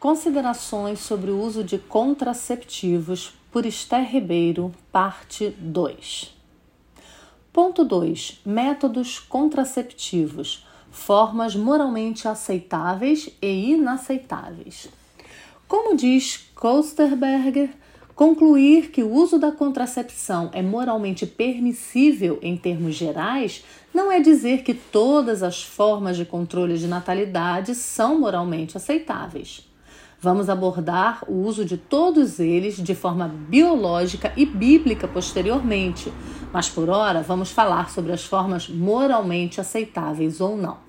Considerações 0.00 1.00
sobre 1.00 1.32
o 1.32 1.42
uso 1.42 1.64
de 1.64 1.76
contraceptivos 1.76 3.34
por 3.50 3.66
Esther 3.66 4.08
Ribeiro, 4.08 4.72
parte 4.92 5.50
2. 5.58 6.36
Ponto 7.52 7.84
2. 7.84 8.42
Métodos 8.46 9.18
contraceptivos. 9.18 10.64
Formas 10.92 11.56
moralmente 11.56 12.28
aceitáveis 12.28 13.28
e 13.42 13.72
inaceitáveis. 13.72 14.88
Como 15.66 15.96
diz 15.96 16.48
Kosterberger, 16.54 17.70
concluir 18.14 18.92
que 18.92 19.02
o 19.02 19.12
uso 19.12 19.36
da 19.36 19.50
contracepção 19.50 20.48
é 20.52 20.62
moralmente 20.62 21.26
permissível 21.26 22.38
em 22.40 22.56
termos 22.56 22.94
gerais 22.94 23.64
não 23.92 24.12
é 24.12 24.20
dizer 24.20 24.62
que 24.62 24.74
todas 24.74 25.42
as 25.42 25.60
formas 25.60 26.16
de 26.16 26.24
controle 26.24 26.78
de 26.78 26.86
natalidade 26.86 27.74
são 27.74 28.20
moralmente 28.20 28.76
aceitáveis. 28.76 29.67
Vamos 30.20 30.48
abordar 30.48 31.22
o 31.28 31.46
uso 31.46 31.64
de 31.64 31.76
todos 31.76 32.40
eles 32.40 32.76
de 32.76 32.92
forma 32.92 33.28
biológica 33.28 34.32
e 34.36 34.44
bíblica 34.44 35.06
posteriormente, 35.06 36.12
mas 36.52 36.68
por 36.68 36.90
hora 36.90 37.22
vamos 37.22 37.52
falar 37.52 37.88
sobre 37.88 38.10
as 38.10 38.24
formas 38.24 38.68
moralmente 38.68 39.60
aceitáveis 39.60 40.40
ou 40.40 40.56
não. 40.56 40.88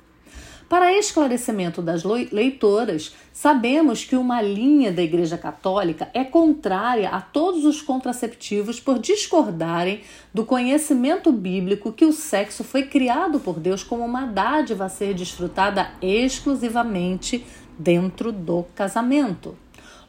Para 0.68 0.94
esclarecimento 0.94 1.80
das 1.82 2.04
leitoras, 2.04 3.16
sabemos 3.32 4.04
que 4.04 4.16
uma 4.16 4.42
linha 4.42 4.92
da 4.92 5.02
Igreja 5.02 5.38
Católica 5.38 6.10
é 6.14 6.24
contrária 6.24 7.10
a 7.10 7.22
todos 7.22 7.66
os 7.66 7.82
contraceptivos 7.84 8.80
por 8.80 8.98
discordarem 8.98 10.02
do 10.32 10.46
conhecimento 10.46 11.32
bíblico 11.32 11.92
que 11.92 12.06
o 12.06 12.14
sexo 12.14 12.64
foi 12.64 12.84
criado 12.84 13.40
por 13.40 13.60
Deus 13.60 13.84
como 13.84 14.06
uma 14.06 14.26
dádiva 14.26 14.86
a 14.86 14.90
ser 14.90 15.16
desfrutada 15.16 15.92
exclusivamente 16.02 17.44
dentro 17.80 18.32
do 18.32 18.66
casamento. 18.76 19.56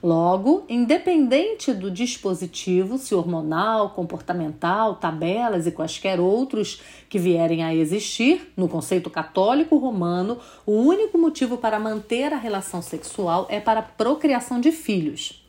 Logo, 0.03 0.65
independente 0.67 1.75
do 1.75 1.91
dispositivo, 1.91 2.97
se 2.97 3.15
hormonal, 3.15 3.91
comportamental, 3.91 4.95
tabelas 4.95 5.67
e 5.67 5.71
quaisquer 5.71 6.19
outros 6.19 6.81
que 7.09 7.19
vierem 7.19 7.63
a 7.63 7.75
existir, 7.75 8.51
no 8.57 8.67
conceito 8.67 9.11
católico 9.11 9.77
romano, 9.77 10.39
o 10.65 10.73
único 10.73 11.19
motivo 11.19 11.59
para 11.59 11.79
manter 11.79 12.33
a 12.33 12.39
relação 12.39 12.81
sexual 12.81 13.47
é 13.51 13.61
para 13.61 13.81
a 13.81 13.83
procriação 13.83 14.59
de 14.59 14.73
filhos. 14.73 15.47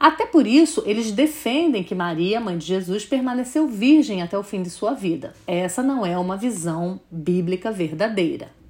Até 0.00 0.24
por 0.24 0.46
isso, 0.46 0.82
eles 0.86 1.12
defendem 1.12 1.84
que 1.84 1.94
Maria, 1.94 2.40
mãe 2.40 2.56
de 2.56 2.64
Jesus, 2.64 3.04
permaneceu 3.04 3.68
virgem 3.68 4.22
até 4.22 4.36
o 4.36 4.42
fim 4.42 4.62
de 4.62 4.70
sua 4.70 4.92
vida. 4.92 5.34
Essa 5.46 5.82
não 5.82 6.06
é 6.06 6.18
uma 6.18 6.38
visão 6.38 7.00
bíblica 7.10 7.70
verdadeira. 7.70 8.63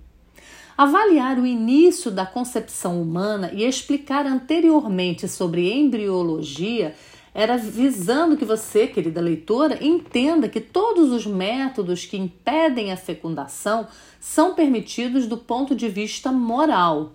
Avaliar 0.76 1.38
o 1.38 1.46
início 1.46 2.10
da 2.10 2.26
concepção 2.26 3.00
humana 3.00 3.50
e 3.52 3.64
explicar 3.64 4.26
anteriormente 4.26 5.28
sobre 5.28 5.72
embriologia 5.72 6.96
era 7.32 7.56
visando 7.56 8.36
que 8.36 8.44
você, 8.44 8.88
querida 8.88 9.20
leitora, 9.20 9.78
entenda 9.84 10.48
que 10.48 10.60
todos 10.60 11.12
os 11.12 11.26
métodos 11.26 12.04
que 12.04 12.16
impedem 12.16 12.92
a 12.92 12.96
fecundação 12.96 13.86
são 14.18 14.54
permitidos 14.54 15.26
do 15.28 15.36
ponto 15.36 15.76
de 15.76 15.88
vista 15.88 16.32
moral. 16.32 17.12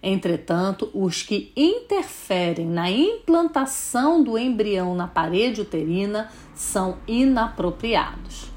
Entretanto, 0.00 0.88
os 0.94 1.22
que 1.22 1.52
interferem 1.56 2.66
na 2.66 2.90
implantação 2.90 4.22
do 4.22 4.38
embrião 4.38 4.94
na 4.94 5.08
parede 5.08 5.60
uterina 5.60 6.30
são 6.54 6.98
inapropriados. 7.06 8.49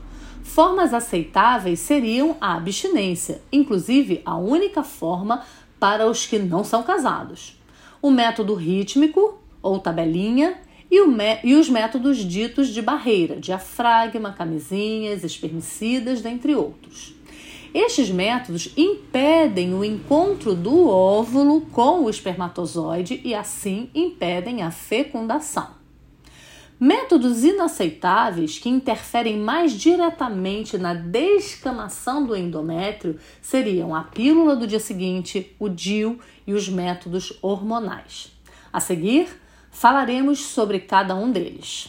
Formas 0.54 0.94
aceitáveis 0.94 1.80
seriam 1.80 2.38
a 2.40 2.54
abstinência, 2.54 3.42
inclusive 3.52 4.22
a 4.24 4.38
única 4.38 4.84
forma 4.84 5.44
para 5.80 6.08
os 6.08 6.28
que 6.28 6.38
não 6.38 6.64
são 6.64 6.84
casados. 6.84 7.60
O 8.00 8.12
método 8.12 8.54
rítmico 8.54 9.40
ou 9.64 9.80
tabelinha 9.80 10.60
e, 10.92 10.98
e, 11.44 11.56
os 11.56 11.68
métodos 11.68 12.20
ditos 12.20 12.68
de 12.68 12.84
barreira, 12.84 13.38
diafragma, 13.38 14.32
camisinhas, 14.32 15.24
espermicidas, 15.24 16.22
dentre 16.22 16.54
outros. 16.54 17.16
Estes 17.74 18.12
métodos 18.12 18.72
impedem 18.78 19.74
o 19.74 19.84
encontro 19.84 20.54
do 20.54 20.88
óvulo 20.88 21.62
com 21.62 22.04
o 22.04 22.12
espermatozoide 22.12 23.20
e 23.24 23.34
assim 23.34 23.90
impedem 23.96 24.62
a 24.62 24.70
fecundação. 24.70 25.83
Métodos 26.86 27.46
inaceitáveis 27.46 28.60
que 28.60 28.68
interferem 28.68 29.38
mais 29.38 29.72
diretamente 29.72 30.78
na 30.78 30.94
descamação 30.94 32.26
do 32.26 32.36
endométrio 32.36 33.18
seriam 33.42 33.96
a 33.96 34.04
pílula 34.04 34.54
do 34.54 34.68
dia 34.68 34.82
seguinte, 34.82 35.56
o 35.58 35.70
DIU 35.70 36.20
e 36.46 36.54
os 36.54 36.68
métodos 36.68 37.40
hormonais. 37.42 38.34
A 38.74 38.82
seguir, 38.82 39.30
falaremos 39.72 40.40
sobre 40.40 40.78
cada 40.78 41.16
um 41.16 41.32
deles. 41.32 41.88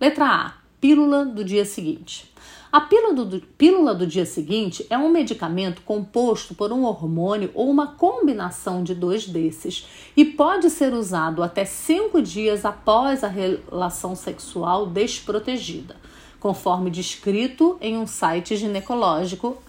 Letra 0.00 0.26
A: 0.26 0.54
pílula 0.80 1.24
do 1.24 1.44
dia 1.44 1.64
seguinte. 1.64 2.32
A 2.70 2.82
pílula 2.82 3.24
do, 3.24 3.40
pílula 3.40 3.94
do 3.94 4.06
dia 4.06 4.26
seguinte 4.26 4.86
é 4.90 4.98
um 4.98 5.08
medicamento 5.08 5.80
composto 5.82 6.54
por 6.54 6.70
um 6.70 6.84
hormônio 6.84 7.50
ou 7.54 7.70
uma 7.70 7.86
combinação 7.86 8.82
de 8.82 8.94
dois 8.94 9.26
desses 9.26 9.86
e 10.16 10.24
pode 10.24 10.68
ser 10.68 10.92
usado 10.92 11.42
até 11.42 11.64
cinco 11.64 12.20
dias 12.20 12.64
após 12.66 13.24
a 13.24 13.28
relação 13.28 14.14
sexual 14.14 14.86
desprotegida 14.86 15.96
conforme 16.38 16.90
descrito 16.90 17.76
em 17.80 17.96
um 17.96 18.06
site 18.06 18.56
ginecológico, 18.56 19.60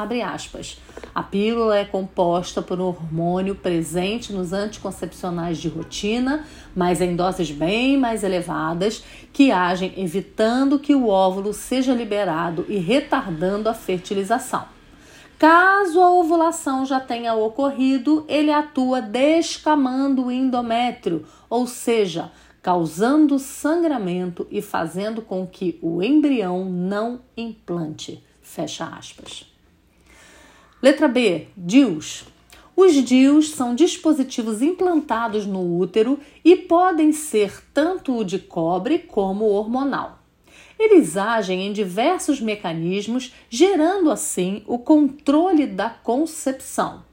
A 1.19 1.23
pílula 1.23 1.77
é 1.77 1.83
composta 1.83 2.61
por 2.61 2.79
um 2.79 2.85
hormônio 2.85 3.53
presente 3.53 4.31
nos 4.31 4.53
anticoncepcionais 4.53 5.57
de 5.57 5.67
rotina, 5.67 6.45
mas 6.73 7.01
em 7.01 7.13
doses 7.13 7.51
bem 7.51 7.97
mais 7.97 8.23
elevadas, 8.23 9.03
que 9.33 9.51
agem 9.51 9.91
evitando 9.97 10.79
que 10.79 10.95
o 10.95 11.09
óvulo 11.09 11.53
seja 11.53 11.93
liberado 11.93 12.65
e 12.69 12.77
retardando 12.77 13.67
a 13.67 13.73
fertilização. 13.73 14.63
Caso 15.37 15.99
a 15.99 16.09
ovulação 16.09 16.85
já 16.85 17.01
tenha 17.01 17.33
ocorrido, 17.33 18.23
ele 18.29 18.53
atua 18.53 19.01
descamando 19.01 20.27
o 20.27 20.31
endométrio, 20.31 21.25
ou 21.49 21.67
seja, 21.67 22.31
causando 22.61 23.37
sangramento 23.39 24.47
e 24.49 24.61
fazendo 24.61 25.21
com 25.21 25.45
que 25.45 25.77
o 25.81 26.01
embrião 26.01 26.63
não 26.63 27.19
implante. 27.35 28.23
Fecha 28.41 28.85
aspas. 28.85 29.49
Letra 30.81 31.09
B. 31.09 31.47
DIUs. 31.57 32.23
Os 32.73 32.93
DIUs 32.93 33.49
são 33.49 33.75
dispositivos 33.75 34.61
implantados 34.61 35.45
no 35.45 35.77
útero 35.77 36.17
e 36.41 36.55
podem 36.55 37.11
ser 37.11 37.61
tanto 37.73 38.15
o 38.15 38.23
de 38.23 38.39
cobre 38.39 38.99
como 38.99 39.43
o 39.43 39.51
hormonal. 39.51 40.19
Eles 40.79 41.17
agem 41.17 41.67
em 41.67 41.73
diversos 41.73 42.39
mecanismos, 42.39 43.33
gerando 43.49 44.09
assim 44.09 44.63
o 44.65 44.79
controle 44.79 45.67
da 45.67 45.89
concepção. 45.89 47.03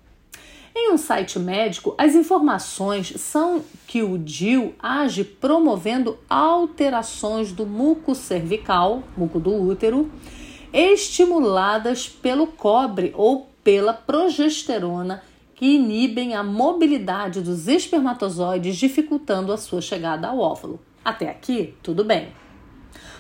Em 0.72 0.93
um 0.93 0.97
site 0.97 1.37
médico, 1.37 1.93
as 1.98 2.15
informações 2.15 3.15
são 3.21 3.65
que 3.88 4.00
o 4.00 4.16
DIU 4.16 4.77
age 4.78 5.25
promovendo 5.25 6.16
alterações 6.31 7.50
do 7.50 7.66
muco 7.66 8.15
cervical, 8.15 9.03
muco 9.16 9.41
do 9.41 9.53
útero, 9.53 10.09
estimuladas 10.72 12.09
pelo 12.09 12.47
cobre 12.47 13.12
ou 13.16 13.56
pela 13.66 13.93
progesterona 13.93 15.25
que 15.56 15.75
inibem 15.75 16.37
a 16.37 16.44
mobilidade 16.44 17.41
dos 17.41 17.66
espermatozoides, 17.66 18.77
dificultando 18.77 19.53
a 19.53 19.56
sua 19.56 19.81
chegada 19.81 20.28
ao 20.28 20.38
óvulo. 20.38 20.78
Até 21.04 21.28
aqui, 21.28 21.75
tudo 21.82 22.04
bem. 22.04 22.28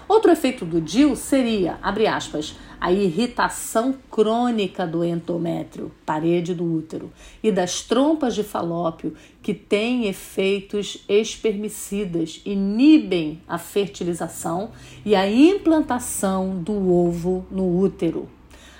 Outro 0.06 0.30
efeito 0.30 0.64
do 0.64 0.80
DIL 0.80 1.16
seria, 1.16 1.80
abre 1.82 2.06
aspas, 2.06 2.54
a 2.80 2.92
irritação 2.92 3.92
crônica 4.08 4.86
do 4.86 5.02
endométrio, 5.02 5.90
parede 6.06 6.54
do 6.54 6.64
útero, 6.64 7.10
e 7.42 7.50
das 7.50 7.82
trompas 7.82 8.32
de 8.32 8.44
falópio, 8.44 9.16
que 9.42 9.52
têm 9.52 10.06
efeitos 10.06 11.04
espermicidas, 11.08 12.40
inibem 12.46 13.42
a 13.48 13.58
fertilização 13.58 14.70
e 15.04 15.16
a 15.16 15.28
implantação 15.28 16.62
do 16.62 16.88
ovo 16.88 17.44
no 17.50 17.80
útero. 17.80 18.35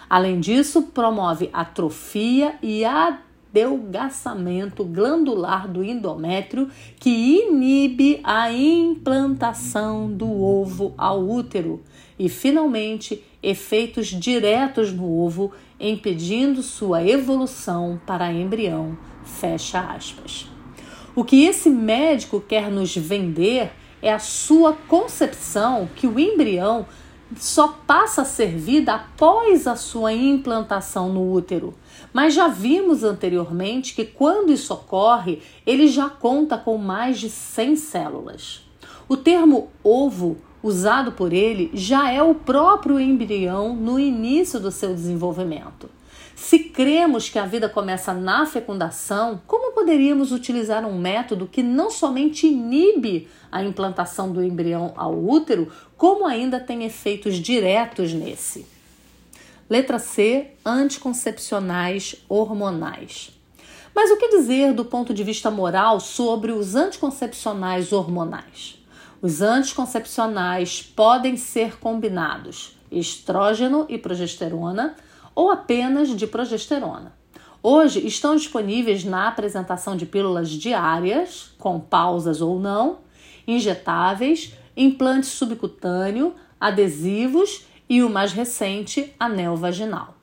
Além 0.08 0.38
disso, 0.38 0.82
promove 0.82 1.50
atrofia 1.52 2.54
e 2.62 2.84
adelgaçamento 2.84 4.84
glandular 4.84 5.66
do 5.66 5.82
endométrio 5.82 6.70
que 7.00 7.10
inibe 7.10 8.20
a 8.22 8.52
implantação 8.52 10.10
do 10.10 10.30
ovo 10.30 10.94
ao 10.96 11.28
útero 11.28 11.82
e, 12.18 12.28
finalmente, 12.28 13.22
efeitos 13.42 14.06
diretos 14.06 14.92
no 14.92 15.18
ovo, 15.18 15.52
impedindo 15.78 16.62
sua 16.62 17.04
evolução 17.04 18.00
para 18.06 18.32
embrião. 18.32 18.96
Fecha 19.24 19.80
aspas. 19.80 20.48
O 21.14 21.24
que 21.24 21.44
esse 21.44 21.68
médico 21.68 22.40
quer 22.40 22.70
nos 22.70 22.94
vender 22.94 23.72
é 24.02 24.12
a 24.12 24.18
sua 24.18 24.72
concepção 24.72 25.88
que 25.96 26.06
o 26.06 26.20
embrião 26.20 26.86
só 27.36 27.76
passa 27.86 28.22
a 28.22 28.24
ser 28.24 28.56
vida 28.56 28.94
após 28.94 29.66
a 29.66 29.74
sua 29.74 30.12
implantação 30.12 31.12
no 31.12 31.32
útero. 31.32 31.74
Mas 32.12 32.34
já 32.34 32.48
vimos 32.48 33.02
anteriormente 33.02 33.94
que 33.94 34.04
quando 34.04 34.52
isso 34.52 34.72
ocorre, 34.72 35.42
ele 35.66 35.88
já 35.88 36.08
conta 36.08 36.56
com 36.56 36.78
mais 36.78 37.18
de 37.18 37.28
100 37.28 37.76
células. 37.76 38.64
O 39.08 39.16
termo 39.16 39.68
ovo 39.82 40.36
usado 40.62 41.12
por 41.12 41.32
ele 41.32 41.70
já 41.74 42.10
é 42.10 42.22
o 42.22 42.34
próprio 42.34 42.98
embrião 42.98 43.74
no 43.74 43.98
início 43.98 44.58
do 44.58 44.70
seu 44.70 44.94
desenvolvimento. 44.94 45.88
Se 46.34 46.58
cremos 46.58 47.30
que 47.30 47.38
a 47.38 47.46
vida 47.46 47.68
começa 47.68 48.12
na 48.12 48.44
fecundação, 48.44 49.40
poderíamos 49.86 50.32
utilizar 50.32 50.84
um 50.84 50.98
método 50.98 51.46
que 51.46 51.62
não 51.62 51.92
somente 51.92 52.44
inibe 52.44 53.28
a 53.52 53.62
implantação 53.62 54.32
do 54.32 54.42
embrião 54.42 54.92
ao 54.96 55.16
útero, 55.16 55.70
como 55.96 56.26
ainda 56.26 56.58
tem 56.58 56.82
efeitos 56.82 57.36
diretos 57.36 58.12
nesse? 58.12 58.66
Letra 59.70 60.00
C: 60.00 60.50
anticoncepcionais 60.64 62.16
hormonais. 62.28 63.30
Mas 63.94 64.10
o 64.10 64.16
que 64.16 64.36
dizer 64.36 64.72
do 64.72 64.84
ponto 64.84 65.14
de 65.14 65.22
vista 65.22 65.52
moral 65.52 66.00
sobre 66.00 66.50
os 66.50 66.74
anticoncepcionais 66.74 67.92
hormonais? 67.92 68.84
Os 69.22 69.40
anticoncepcionais 69.40 70.82
podem 70.82 71.36
ser 71.36 71.78
combinados 71.78 72.76
estrógeno 72.90 73.86
e 73.88 73.96
progesterona 73.98 74.96
ou 75.32 75.48
apenas 75.48 76.08
de 76.08 76.26
progesterona. 76.26 77.15
Hoje 77.68 78.06
estão 78.06 78.36
disponíveis 78.36 79.02
na 79.02 79.26
apresentação 79.26 79.96
de 79.96 80.06
pílulas 80.06 80.50
diárias, 80.50 81.50
com 81.58 81.80
pausas 81.80 82.40
ou 82.40 82.60
não, 82.60 82.98
injetáveis, 83.44 84.54
implante 84.76 85.26
subcutâneo, 85.26 86.32
adesivos 86.60 87.66
e 87.88 88.04
o 88.04 88.08
mais 88.08 88.32
recente, 88.32 89.12
anel 89.18 89.56
vaginal. 89.56 90.15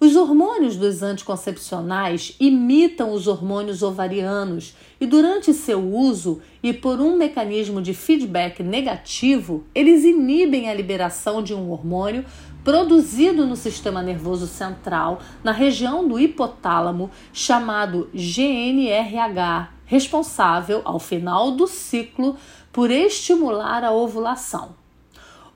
Os 0.00 0.16
hormônios 0.16 0.76
dos 0.76 1.02
anticoncepcionais 1.02 2.36
imitam 2.40 3.12
os 3.12 3.26
hormônios 3.26 3.82
ovarianos 3.82 4.74
e, 5.00 5.06
durante 5.06 5.54
seu 5.54 5.80
uso 5.80 6.42
e 6.62 6.72
por 6.72 7.00
um 7.00 7.16
mecanismo 7.16 7.80
de 7.80 7.94
feedback 7.94 8.62
negativo, 8.62 9.64
eles 9.74 10.04
inibem 10.04 10.68
a 10.68 10.74
liberação 10.74 11.42
de 11.42 11.54
um 11.54 11.70
hormônio 11.70 12.24
produzido 12.64 13.46
no 13.46 13.56
sistema 13.56 14.02
nervoso 14.02 14.46
central, 14.46 15.20
na 15.44 15.52
região 15.52 16.08
do 16.08 16.18
hipotálamo, 16.18 17.10
chamado 17.32 18.08
GNRH, 18.14 19.70
responsável, 19.84 20.80
ao 20.84 20.98
final 20.98 21.52
do 21.52 21.66
ciclo, 21.66 22.36
por 22.72 22.90
estimular 22.90 23.84
a 23.84 23.92
ovulação. 23.92 24.74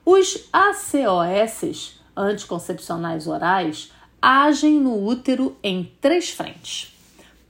Os 0.04 0.48
ACOS, 0.52 1.98
anticoncepcionais 2.16 3.26
orais, 3.26 3.90
agem 4.20 4.80
no 4.80 5.04
útero 5.04 5.56
em 5.62 5.92
três 6.00 6.30
frentes. 6.30 6.94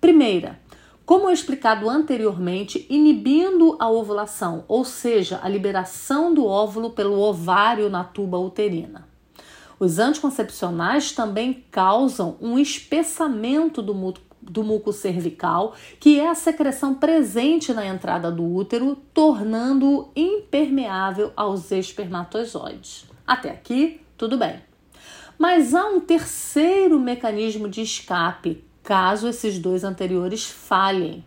Primeira, 0.01 0.59
como 1.09 1.31
explicado 1.31 1.89
anteriormente, 1.89 2.87
inibindo 2.91 3.77
a 3.79 3.89
ovulação, 3.89 4.65
ou 4.69 4.85
seja, 4.85 5.41
a 5.43 5.49
liberação 5.49 6.35
do 6.35 6.45
óvulo 6.45 6.91
pelo 6.91 7.19
ovário 7.19 7.89
na 7.89 8.05
tuba 8.05 8.39
uterina. 8.39 9.09
Os 9.81 9.99
anticoncepcionais 9.99 11.13
também 11.13 11.65
causam 11.71 12.37
um 12.41 12.59
espessamento 12.59 13.81
do, 13.81 13.95
mu 13.95 14.13
do 14.41 14.63
muco 14.63 14.93
cervical, 14.93 15.75
que 15.99 16.19
é 16.21 16.29
a 16.29 16.35
secreção 16.35 16.95
presente 16.95 17.73
na 17.73 17.87
entrada 17.87 18.31
do 18.31 18.45
útero, 18.45 18.97
tornando-o 19.13 20.11
impermeável 20.17 21.33
aos 21.37 21.71
espermatozoides. 21.71 23.07
Até 23.27 23.51
aqui, 23.51 24.01
tudo 24.17 24.39
bem. 24.39 24.68
Mas 25.39 25.73
há 25.73 25.87
um 25.87 26.01
terceiro 26.01 26.99
mecanismo 26.99 27.69
de 27.69 27.81
escape, 27.81 28.65
caso 28.83 29.29
esses 29.29 29.57
dois 29.59 29.85
anteriores 29.85 30.45
falhem. 30.45 31.25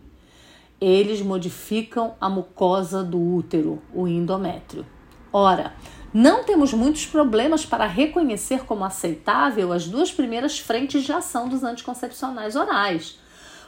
Eles 0.82 1.22
modificam 1.22 2.16
a 2.20 2.30
mucosa 2.30 3.04
do 3.04 3.18
útero, 3.18 3.82
o 3.94 4.08
endométrio. 4.08 4.86
Ora, 5.32 5.74
não 6.14 6.44
temos 6.44 6.74
muitos 6.74 7.06
problemas 7.06 7.66
para 7.66 7.86
reconhecer 7.86 8.66
como 8.66 8.84
aceitável 8.84 9.72
as 9.72 9.88
duas 9.88 10.12
primeiras 10.12 10.60
frentes 10.60 11.04
de 11.04 11.14
ação 11.14 11.48
dos 11.48 11.64
anticoncepcionais 11.64 12.58
orais. 12.58 13.18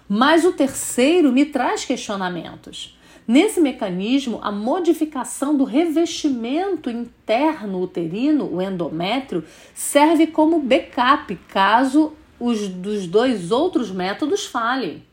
Mas 0.10 0.44
o 0.44 0.52
terceiro 0.52 1.32
me 1.32 1.46
traz 1.46 1.86
questionamentos. 1.86 3.00
Nesse 3.28 3.62
mecanismo, 3.62 4.40
a 4.42 4.52
modificação 4.52 5.56
do 5.56 5.64
revestimento 5.64 6.90
interno 6.90 7.82
uterino, 7.82 8.50
o 8.54 8.62
endométrio, 8.62 9.46
serve 9.74 10.28
como 10.28 10.60
backup 10.60 11.34
caso 11.48 12.14
os 12.40 12.68
dos 12.68 13.08
dois 13.08 13.52
outros 13.52 13.90
métodos 13.92 14.46
falhem. 14.46 15.04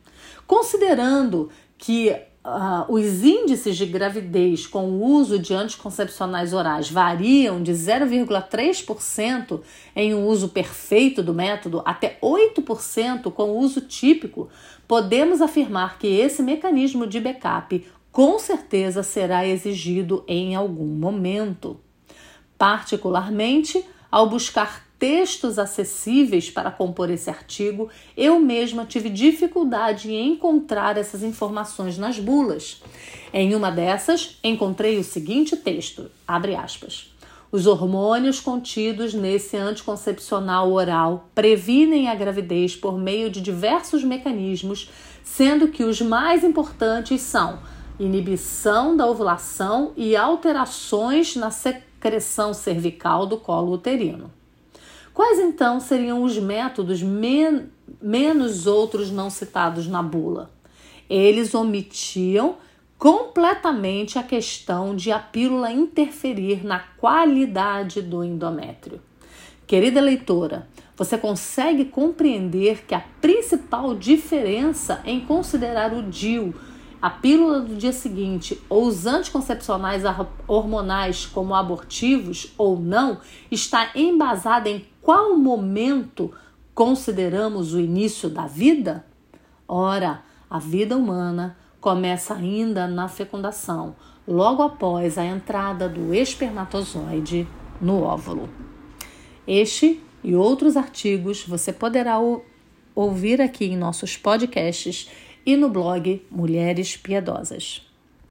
Considerando 0.47 1.51
que 1.79 2.15
Uh, 2.43 2.91
os 2.91 3.23
índices 3.23 3.77
de 3.77 3.85
gravidez 3.85 4.67
com 4.67 4.85
o 4.89 5.05
uso 5.05 5.39
de 5.39 5.53
anticoncepcionais 5.53 6.55
orais 6.55 6.89
variam 6.89 7.63
de 7.63 7.71
0,3% 7.71 9.61
em 9.95 10.15
um 10.15 10.27
uso 10.27 10.49
perfeito 10.49 11.23
do 11.23 11.35
método 11.35 11.83
até 11.85 12.19
8% 12.23 13.31
com 13.31 13.51
o 13.51 13.59
uso 13.59 13.83
típico, 13.83 14.49
podemos 14.89 15.43
afirmar 15.43 15.99
que 15.99 16.07
esse 16.07 16.43
mecanismo 16.43 17.07
de 17.07 17.21
backup 17.21 17.87
com 18.13 18.39
certeza 18.39 19.03
será 19.03 19.47
exigido 19.47 20.25
em 20.27 20.55
algum 20.55 20.87
momento. 20.87 21.81
Particularmente, 22.59 23.85
ao 24.11 24.29
buscar 24.29 24.85
textos 24.99 25.59
acessíveis 25.59 26.51
para 26.51 26.71
compor 26.71 27.09
esse 27.11 27.31
artigo, 27.31 27.89
eu 28.15 28.39
mesma 28.39 28.85
tive 28.85 29.09
dificuldade 29.09 30.13
em 30.13 30.33
encontrar 30.33 30.99
essas 30.99 31.23
informações 31.23 31.97
nas 31.97 32.19
bulas. 32.19 32.83
Em 33.33 33.55
uma 33.55 33.71
dessas, 33.71 34.39
encontrei 34.45 34.99
o 34.99 35.05
seguinte 35.05 35.57
texto: 35.57 36.11
aspas. 36.27 37.11
Os 37.53 37.67
hormônios 37.67 38.39
contidos 38.39 39.13
nesse 39.13 39.57
anticoncepcional 39.57 40.71
oral 40.71 41.29
previnem 41.35 42.09
a 42.09 42.15
gravidez 42.15 42.77
por 42.77 42.97
meio 42.97 43.29
de 43.29 43.41
diversos 43.41 44.05
mecanismos, 44.05 44.89
sendo 45.25 45.67
que 45.69 45.83
os 45.83 46.01
mais 46.01 46.45
importantes 46.45 47.23
são 47.23 47.59
inibição 48.01 48.97
da 48.97 49.07
ovulação 49.07 49.93
e 49.95 50.17
alterações 50.17 51.37
na 51.37 51.51
secreção 51.51 52.55
cervical 52.55 53.27
do 53.27 53.37
colo 53.37 53.73
uterino. 53.73 54.33
Quais 55.13 55.39
então 55.39 55.79
seriam 55.79 56.23
os 56.23 56.39
métodos 56.39 57.03
men 57.03 57.69
menos 58.01 58.67
outros 58.67 59.11
não 59.11 59.29
citados 59.29 59.87
na 59.87 60.03
bula? 60.03 60.51
Eles 61.11 61.55
omitiam 61.55 62.57
completamente 62.99 64.19
a 64.19 64.23
questão 64.23 64.97
de 64.97 65.13
a 65.13 65.19
pílula 65.19 65.71
interferir 65.71 66.65
na 66.65 66.79
qualidade 66.79 68.01
do 68.01 68.25
endométrio. 68.25 69.01
Querida 69.67 70.01
leitora, 70.01 70.69
você 70.97 71.19
consegue 71.19 71.85
compreender 71.85 72.85
que 72.87 72.95
a 72.95 73.05
principal 73.21 73.95
diferença 73.95 75.03
em 75.05 75.21
considerar 75.21 75.93
o 75.93 76.03
DIU 76.03 76.55
a 77.01 77.09
pílula 77.09 77.61
do 77.61 77.77
dia 77.77 77.93
seguinte 77.93 78.61
ou 78.69 78.87
os 78.87 79.07
anticoncepcionais 79.07 80.03
hormonais 80.47 81.27
como 81.27 81.55
abortivos 81.55 82.53
ou 82.59 82.79
não 82.79 83.21
está 83.51 83.91
embasada 83.95 84.69
em 84.69 84.85
qual 85.01 85.37
momento 85.37 86.33
consideramos 86.75 87.73
o 87.73 87.81
início 87.81 88.29
da 88.29 88.47
vida? 88.47 89.05
Ora, 89.67 90.23
a 90.49 90.59
vida 90.59 90.97
humana 90.97 91.57
começa 91.81 92.35
ainda 92.35 92.87
na 92.87 93.09
fecundação, 93.09 93.97
logo 94.29 94.63
após 94.63 95.17
a 95.17 95.25
entrada 95.25 95.89
do 95.89 96.13
espermatozoide 96.13 97.49
no 97.81 98.03
óvulo. 98.03 98.49
Este 99.47 100.03
e 100.23 100.35
outros 100.35 100.77
artigos 100.77 101.45
você 101.47 101.73
poderá 101.73 102.19
ouvir 102.95 103.41
aqui 103.41 103.65
em 103.65 103.77
nossos 103.77 104.17
podcasts 104.17 105.09
e 105.45 105.57
no 105.57 105.69
blog 105.69 106.23
Mulheres 106.31 106.97
Piedosas. 106.97 107.90